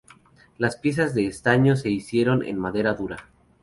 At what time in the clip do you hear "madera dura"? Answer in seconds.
2.57-3.29